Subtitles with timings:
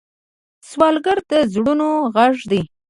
[0.69, 2.61] سوالګر د زړونو غږ دی